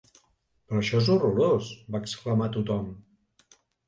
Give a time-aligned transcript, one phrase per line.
[0.69, 1.67] Però això és horrorós!-
[1.97, 2.89] va exclamar tothom.